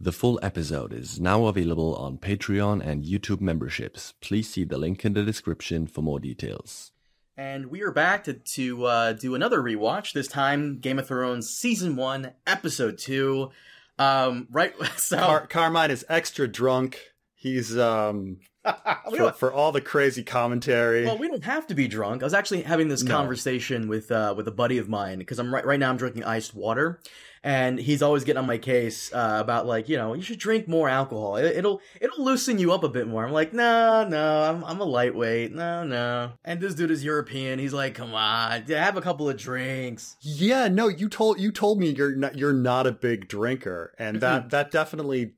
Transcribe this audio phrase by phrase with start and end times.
[0.00, 4.14] The full episode is now available on Patreon and YouTube memberships.
[4.20, 6.92] Please see the link in the description for more details.
[7.36, 10.12] And we are back to, to uh, do another rewatch.
[10.12, 13.50] This time, Game of Thrones season one, episode two.
[13.98, 17.00] Um, right, so Car- Carmine is extra drunk.
[17.34, 18.57] He's um we
[19.16, 21.04] for, for all the crazy commentary.
[21.04, 22.22] well, we don't have to be drunk.
[22.22, 23.14] I was actually having this No.
[23.14, 25.90] conversation with uh, with a buddy of mine because I'm right right now.
[25.90, 27.00] I'm drinking iced water,
[27.42, 30.68] and he's always getting on my case uh, about like you know you should drink
[30.68, 31.36] more alcohol.
[31.36, 33.24] It, it'll it'll loosen you up a bit more.
[33.24, 36.32] I'm like no no I'm I'm a lightweight no no.
[36.44, 37.58] And this dude is European.
[37.58, 40.16] He's like come on have a couple of drinks.
[40.20, 44.20] Yeah, no, you told you told me you're not you're not a big drinker, and
[44.20, 45.32] that that definitely,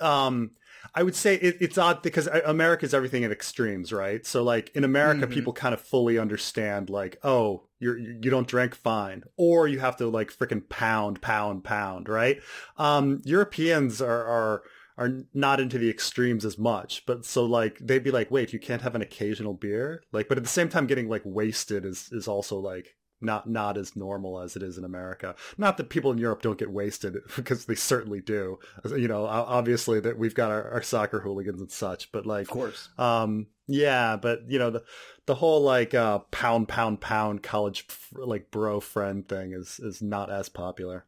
[0.00, 0.52] um,
[0.94, 4.24] I would say it, it's odd because uh, America's everything in extremes, right?
[4.26, 5.30] So like in America, Mhm.
[5.32, 9.96] people kind of fully understand like, oh, you're you don't drink, fine, or you have
[9.98, 12.40] to like freaking pound, pound, pound, right?
[12.76, 14.62] Um, Europeans are are
[14.98, 18.58] are not into the extremes as much, but so like they'd be like, wait, you
[18.58, 22.08] can't have an occasional beer, like, but at the same time, getting like wasted is
[22.12, 25.34] is also like not not as normal as it is in America.
[25.56, 28.58] Not that people in Europe don't get wasted because they certainly do.
[28.84, 32.48] You know, obviously that we've got our, our soccer hooligans and such, but like Of
[32.50, 32.88] course.
[32.98, 34.82] um yeah, but you know the
[35.26, 40.30] the whole like uh pound pound pound college like bro friend thing is is not
[40.30, 41.06] as popular.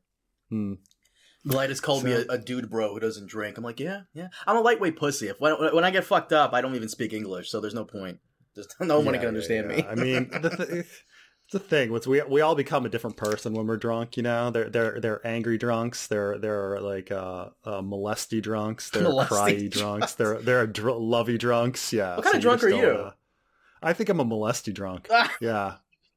[0.51, 0.75] Hmm.
[1.47, 3.59] Gladys called me a, a dude bro who doesn't drink.
[3.59, 4.29] I'm like, yeah, yeah.
[4.47, 5.29] I'm a lightweight pussy.
[5.29, 7.85] If when, when I get fucked up, I don't even speak English, so there's no
[7.85, 8.19] point.
[8.55, 9.77] Just no one Yeah, can yeah, understand yeah.
[9.77, 9.87] me.
[9.87, 10.87] I mean, the th-
[11.45, 11.93] it's the thing.
[11.93, 14.17] What's we we all become a different person when we're drunk.
[14.17, 16.07] You know, they're they're they're angry drunks.
[16.07, 18.91] They're they're like uh, uh molesty drunks.
[18.91, 19.79] They're Molesty cryy drunks.
[19.79, 20.15] drunks.
[20.15, 21.93] They're they're dr- lovey drunks.
[21.93, 22.17] Yeah.
[22.17, 22.87] What kind of drunk are you?
[22.87, 23.13] uh,
[23.83, 25.09] I think I'm a molesty drunk.
[25.41, 25.75] yeah,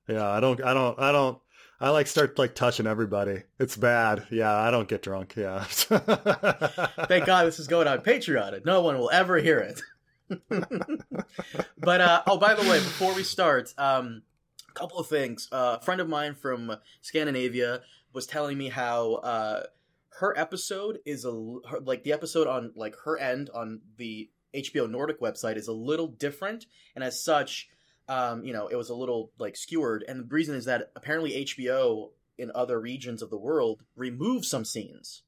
[0.07, 0.27] yeah.
[0.29, 1.37] I don't I don't I don't.
[1.79, 3.43] I like start like touching everybody.
[3.59, 4.25] It's bad.
[4.31, 5.35] Yeah, I don't get drunk.
[5.37, 5.63] Yeah.
[5.65, 9.81] Thank God this is going on Patreon, no one will ever hear it.
[11.77, 14.36] but uh, oh, by the way, before we start, um, a
[14.77, 15.47] couple of things.
[15.51, 17.81] Uh, a friend of mine from Scandinavia
[18.13, 19.63] was telling me how uh,
[20.19, 21.31] her episode is a
[21.69, 25.73] her, like the episode on like her end on the HBO Nordic website is a
[25.73, 27.69] little different, and as such,
[28.07, 30.03] um, you know, it was a little like skewered.
[30.07, 34.65] And the reason is that apparently HBO in other regions of the world removes some
[34.65, 35.23] scenes.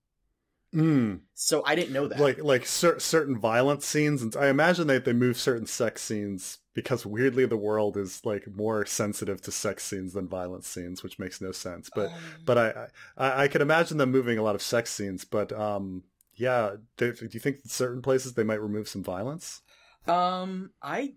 [0.73, 1.21] Mm.
[1.33, 2.19] So I didn't know that.
[2.19, 6.59] like like cer- certain violent scenes and i imagine that they move certain sex scenes
[6.75, 11.17] because weirdly the world is like more sensitive to sex scenes than violent scenes which
[11.17, 12.11] makes no sense but
[12.45, 12.87] but i
[13.17, 16.03] i, I could imagine them moving a lot of sex scenes but um
[16.35, 19.61] yeah they, do you think certain places they might remove some violence
[20.07, 21.13] Um, I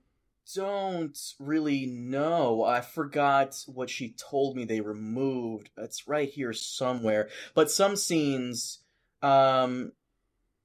[0.55, 2.65] don't really know.
[2.65, 5.71] I forgot what she told me they removed.
[5.79, 7.29] It's right here somewhere.
[7.55, 8.81] But some scenes,
[9.23, 9.93] um,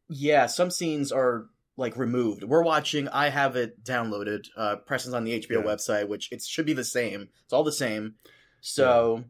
[0.10, 1.46] yeah, some scenes are
[1.76, 2.44] like removed.
[2.44, 3.08] We're watching.
[3.08, 4.46] I have it downloaded.
[4.58, 5.76] Uh, Preston's on the HBO Yeah.
[5.76, 7.30] website, which it should be the same.
[7.44, 8.16] It's all the same.
[8.62, 9.24] So, um,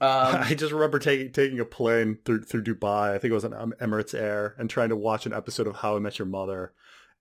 [0.00, 3.72] i just remember taking taking a plane through through dubai i think it was on
[3.80, 6.72] emirates air and trying to watch an episode of how i met your mother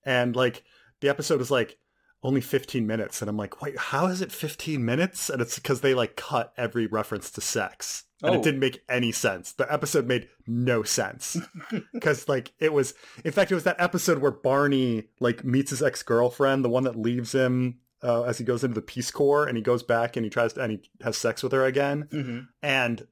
[0.06, 0.64] and like
[1.02, 1.78] the episode was like
[2.24, 5.82] only 15 minutes and i'm like wait how is it 15 minutes and it's because
[5.82, 8.38] they like cut every reference to sex and Oh.
[8.38, 11.38] it didn't make any sense the episode made no sense
[11.94, 12.94] because like it was
[13.26, 16.96] in fact it was that episode where barney like meets his ex-girlfriend the one that
[16.96, 20.24] leaves him uh, as he goes into the peace corps and he goes back and
[20.24, 22.48] he tries to and he has sex with her again mhm.
[22.62, 23.08] and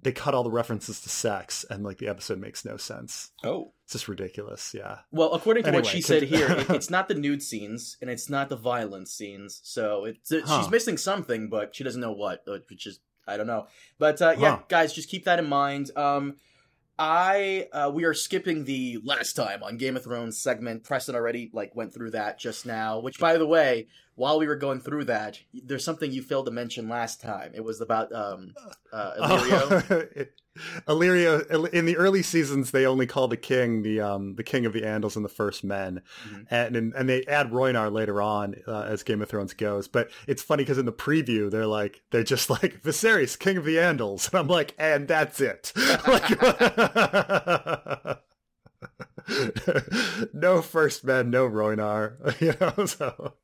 [0.00, 3.72] they cut all the references to sex and like the episode makes no sense oh.
[3.84, 7.14] it's just ridiculous yeah Well, according to what she said here, it, it's not the
[7.14, 9.60] nude scenes and it's not the violence scenes.
[9.64, 10.60] So it's it, Huh.
[10.60, 13.66] she's missing something, but she doesn't know what, uh, which is I don't know.
[13.98, 14.62] But uh, yeah, Huh.
[14.68, 15.90] guys, just keep that in mind.
[15.96, 16.36] Um,
[16.98, 20.84] I uh, we are skipping the last time on Game of Thrones segment.
[20.84, 23.00] Preston already like went through that just now.
[23.00, 23.86] Which, by the way,
[24.18, 27.52] while we were going through that, there's something you failed to mention last time.
[27.54, 28.52] It was about um,
[28.92, 30.10] uh, Illyrio.
[30.16, 30.34] It-
[30.88, 34.72] Illyrio in the early seasons they only call the king the um the king of
[34.72, 36.46] the Andals and the first men Mhm.
[36.50, 40.10] and, and and they add Rhoynar later on uh, as Game of Thrones goes but
[40.26, 43.76] it's funny because in the preview they're like they're just like Viserys king of the
[43.76, 45.72] Andals and I'm like and that's it
[46.08, 46.28] like
[50.32, 53.34] no first men no Rhoynar you know so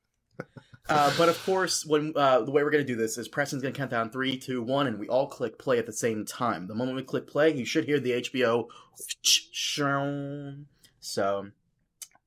[0.88, 3.72] Uh, but of course, when uh, the way we're gonna do this is Preston's gonna
[3.74, 6.66] count down three, two, one, and we all click play at the same time.
[6.66, 8.68] The moment we click play, you should hear the HBO.
[11.00, 11.46] So,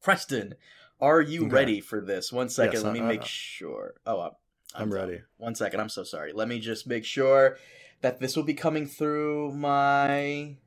[0.01, 0.55] Preston,
[0.99, 1.51] are you Okay.
[1.51, 2.31] ready for this?
[2.33, 3.93] One second, Yes, let me I- make I- sure.
[4.07, 4.31] Oh,
[4.73, 4.99] I'm done.
[4.99, 5.21] ready.
[5.37, 6.33] One second, I'm so sorry.
[6.33, 7.59] Let me just make sure
[8.01, 10.57] that this will be coming through my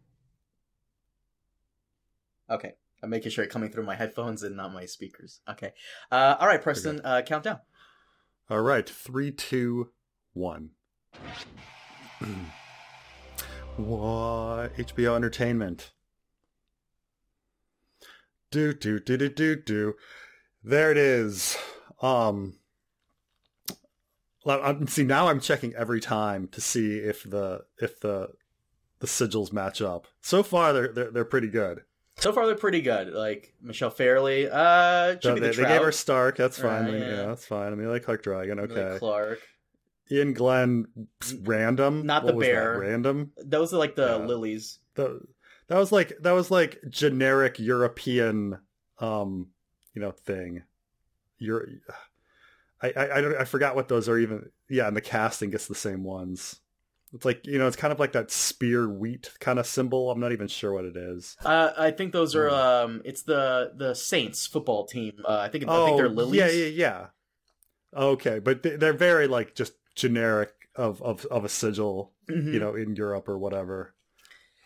[2.48, 2.75] Okay.
[3.02, 5.40] I'm making sure it's coming through my headphones and not my speakers.
[5.48, 5.72] Okay.
[6.12, 7.60] Uh, all right, Preston, uh, countdown.
[8.50, 9.91] All right, three, two,
[10.32, 10.70] one.
[13.76, 15.93] what HBO Entertainment?
[18.50, 19.94] Do do do do do do.
[20.64, 21.56] There it is.
[22.02, 22.55] Um.
[24.88, 28.31] See now, I'm checking every time to see if the if the
[28.99, 30.08] the sigils match up.
[30.20, 31.82] So far, they're they're, they're pretty good.
[32.20, 33.12] So far, they're pretty good.
[33.12, 36.37] Like Michelle Fairley, uh, be they, the they gave her Stark.
[36.37, 36.84] That's fine.
[36.84, 37.08] Right, yeah.
[37.08, 37.26] yeah.
[37.26, 37.72] that's fine.
[37.72, 38.58] I mean, like Clarke Dragon.
[38.58, 38.99] Emilia Okay.
[38.99, 39.40] Clarke.
[40.12, 40.87] Iain Glen,
[41.43, 42.05] random.
[42.05, 42.78] Not What the was that, bear.
[42.81, 43.32] Random.
[43.37, 44.26] Those are like the Yeah.
[44.26, 44.78] lilies.
[44.94, 45.20] The,
[45.69, 48.58] that was like that was like generic European,
[48.99, 49.49] um,
[49.94, 50.64] you know, thing.
[51.38, 51.69] You're,
[52.82, 54.50] I, I, I, don't, I forgot what those are even.
[54.69, 56.61] Yeah, and the casting gets the same ones.
[57.12, 60.10] It's like you know, it's kind of like that spear wheat kind of symbol.
[60.10, 61.36] I'm not even sure what it is.
[61.44, 62.54] Uh, I think those are Hmm.
[62.54, 65.20] um, it's the the Saints football team.
[65.24, 66.38] Uh, I think I oh, think they're lilies.
[66.38, 67.06] yeah, yeah, yeah.
[67.94, 72.52] Okay, but they- they're very like just generic of of of a sigil, Mhm.
[72.52, 73.94] you know, in Europe or whatever.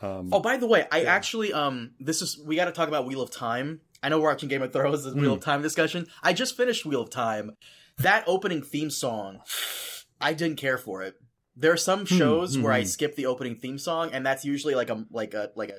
[0.02, 1.14] Um, Oh, by the way, I Yeah.
[1.14, 3.81] actually um this is we got to talk about Wheel of Time.
[4.02, 5.38] I know we're watching Game of Thrones as Wheel Mm.
[5.38, 6.06] of Time discussion.
[6.23, 7.56] I just finished Wheel of Time.
[7.97, 9.40] That opening theme song,
[10.20, 11.14] I didn't care for it.
[11.56, 12.87] There are some Hmm, shows where I hmm.
[12.87, 15.79] skip the opening theme song, and that's usually like a like a like a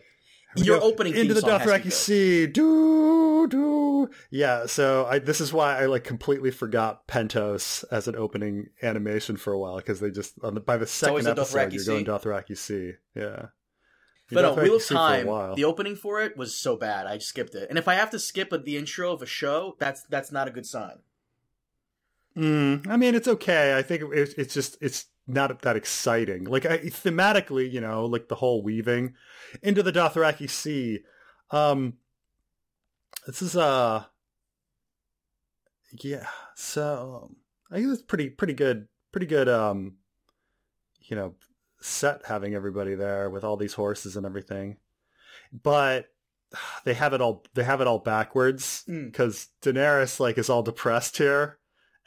[0.56, 1.92] your go opening into theme the song has to be Dothraki.
[1.92, 2.48] Sea.
[2.48, 4.10] Do do.
[4.30, 9.38] Yeah, so I this is why I like completely forgot Pentos as an opening animation
[9.38, 11.92] for a while because they just on the, by the second episode you're Sea.
[11.92, 12.94] going Dothraki Sea.
[13.16, 13.48] Yeah.
[14.32, 17.54] But no, Dothraki Wheel of Time, the opening for it was so bad, I skipped
[17.54, 17.70] it.
[17.70, 20.48] And if I have to skip a, the intro of a show, that's that's not
[20.48, 21.00] a good sign.
[22.36, 23.78] Mm, I mean, it's okay.
[23.78, 26.46] I think it's it's just it's not that exciting.
[26.46, 29.14] Like I, thematically, you know, like the whole weaving
[29.64, 31.00] into the Dothraki Sea.
[31.52, 31.96] Um,
[33.26, 34.04] this is uh,
[36.04, 36.28] yeah.
[36.56, 37.32] So
[37.72, 39.50] I think it's pretty pretty good, pretty good.
[39.50, 39.98] Um,
[41.02, 41.36] you know,
[41.80, 44.78] set having everybody there with all these horses and everything,
[45.52, 46.08] but
[46.84, 49.12] they have it all they have it all backwards Mm.
[49.12, 51.58] because Daenerys like is all depressed here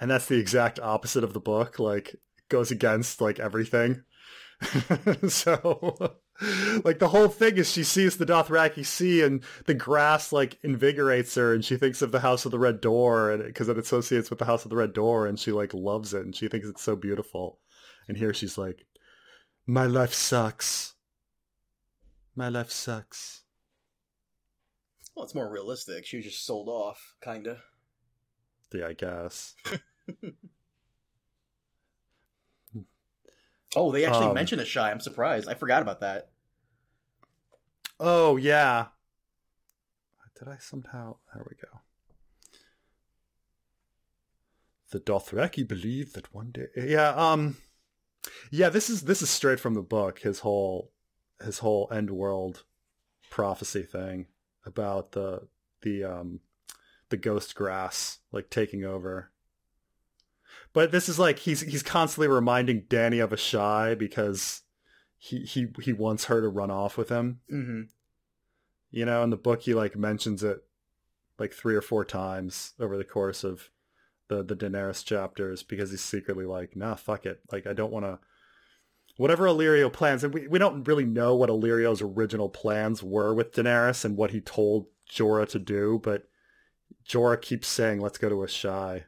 [0.00, 2.14] and that's the exact opposite of the book like
[2.48, 4.02] goes against like everything.
[5.28, 6.16] So
[6.84, 11.34] like the whole thing is she sees the Dothraki Sea and the grass like invigorates
[11.34, 14.30] her and she thinks of the House of the Red Door and because it associates
[14.30, 16.68] with the House of the Red Door and she like loves it and she thinks
[16.68, 17.58] it's so beautiful.
[18.08, 18.86] And here she's like
[19.66, 20.94] my life sucks.
[22.34, 23.42] My life sucks.
[25.16, 26.06] Well, it's more realistic.
[26.06, 27.58] She was just sold off, kinda.
[28.72, 29.54] yeah I guess
[33.76, 34.90] Oh, they actually Um, mentioned Asshai.
[34.90, 35.48] I'm surprised.
[35.48, 36.30] I forgot about that.
[38.00, 38.86] Oh yeah.
[40.38, 41.16] Did I somehow?
[41.34, 41.80] There we go.
[44.90, 46.68] The Dothraki believe that one day.
[46.76, 47.08] Yeah.
[47.10, 47.56] Um.
[48.50, 48.68] Yeah.
[48.68, 50.20] This is this is straight from the book.
[50.20, 50.92] His whole
[51.42, 52.62] his whole end world
[53.30, 54.26] prophecy thing
[54.64, 55.48] about the
[55.82, 56.40] the um
[57.10, 59.32] the ghost grass like taking over.
[60.72, 64.62] But this is like he's he's constantly reminding Dany of Asshai because
[65.16, 67.40] he he he wants her to run off with him.
[67.52, 67.82] Mm-hmm.
[68.90, 70.62] You know, in the book he like mentions it
[71.38, 73.70] like three or four times over the course of
[74.28, 77.40] the the Daenerys chapters because he's secretly like, nah, fuck it.
[77.50, 78.18] Like I don't want to.
[79.16, 83.50] Whatever Illyrio plans, and we, we don't really know what Illyrio's original plans were with
[83.50, 86.28] Daenerys and what he told Jorah to do, but
[87.08, 89.04] Jorah keeps saying, let's go to Asshai.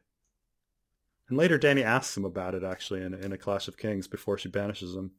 [1.31, 4.37] And later Dany asks him about it actually in, in a Clash of Kings before
[4.37, 5.13] she banishes him.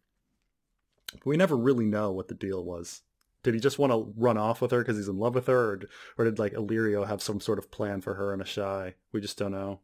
[1.13, 3.01] But we never really know what the deal was.
[3.44, 5.72] Did he just want to run off with her because he's in love with her,
[5.72, 5.80] or,
[6.18, 8.94] or did like Illyrio have some sort of plan for her and Asshai?
[9.12, 9.80] We just don't know.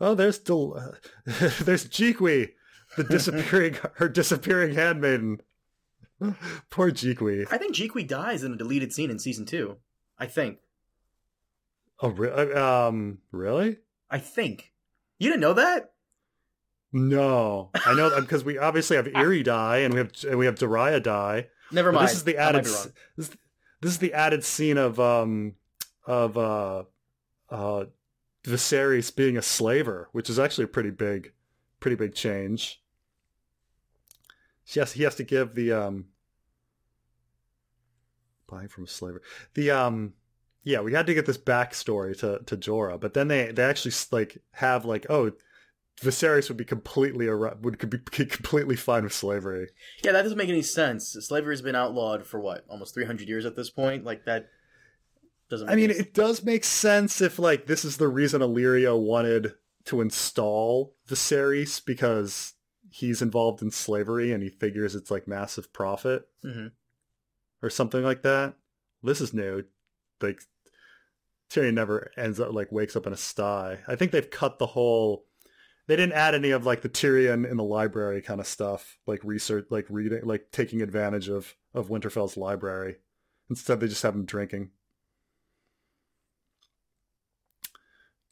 [0.00, 0.92] Oh, there's uh,
[1.24, 2.52] there's Jhiqui,
[2.96, 5.40] the disappearing her disappearing handmaiden.
[6.70, 7.46] Poor Jhiqui.
[7.50, 9.76] I think Jhiqui dies in a deleted scene in season two.
[10.18, 10.58] I think.
[12.00, 13.78] Oh, re- uh, um, really?
[14.10, 14.72] I think.
[15.18, 15.92] You didn't know that?
[16.92, 20.46] No, I know that because we obviously have Irri die and we have and we
[20.46, 21.48] have Doreah die.
[21.70, 22.08] Never But mind.
[22.08, 25.54] this is the added this, this is the added scene of um
[26.06, 26.84] of uh
[27.50, 27.84] uh
[28.44, 31.32] Viserys being a slaver, which is actually a pretty big
[31.80, 32.80] pretty big change.
[34.64, 36.06] She has, he has to give the um
[38.46, 39.22] buying from a slaver.
[39.54, 40.14] The um
[40.66, 43.92] yeah, we had to get this backstory to to Jorah, but then they they actually
[44.10, 45.30] like have like oh
[46.02, 49.68] Viserys would be completely would be completely fine with slavery.
[50.02, 51.16] Yeah, that doesn't make any sense.
[51.20, 54.04] Slavery's been outlawed for what, almost 300 years at this point?
[54.04, 54.48] Like that
[55.48, 59.54] doesn't I mean, it does make sense if like this is the reason Illyrio wanted
[59.84, 62.54] to install Viserys because
[62.90, 66.66] he's involved in slavery and he figures it's like massive profit mm-hmm.
[67.62, 68.54] or something like that.
[69.00, 69.62] This is new.
[70.20, 70.40] Like
[71.50, 73.78] Tyrion never ends up like wakes up in a sty.
[73.86, 75.26] I think they've cut the whole.
[75.86, 79.22] They didn't add any of like the Tyrion in the library kind of stuff, like
[79.22, 82.96] research, like reading, like taking advantage of of Winterfell's library.
[83.48, 84.70] Instead, they just have him drinking.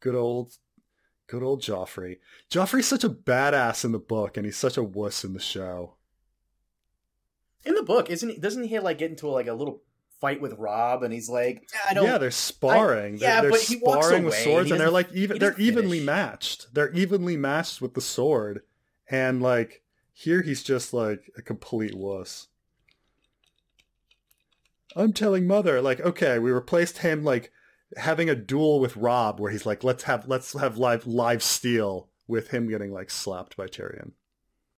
[0.00, 0.56] Good old
[1.26, 2.18] Good old Joffrey.
[2.50, 5.94] Joffrey's such a badass in the book, and he's such a wuss in the show.
[7.64, 8.38] In the book, isn't he?
[8.38, 9.82] Doesn't he like get into like a little
[10.24, 12.06] fight with Robb, and he's like, I don't.
[12.06, 13.16] Yeah, they're sparring.
[13.16, 15.38] I, yeah, they're, they're but he sparring with swords, and they're like even.
[15.38, 16.72] They're evenly matched.
[16.72, 18.62] They're evenly matched with the sword,
[19.10, 19.82] and like
[20.14, 22.48] here, he's just like a complete wuss.
[24.96, 27.52] I'm telling mother, like, okay, we replaced him like
[27.98, 32.08] having a duel with Robb, where he's like, let's have let's have live live steel
[32.26, 34.12] with him getting like slapped by Tyrion.